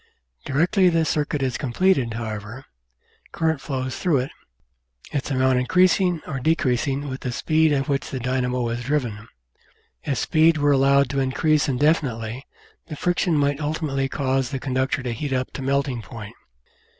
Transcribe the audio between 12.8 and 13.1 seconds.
the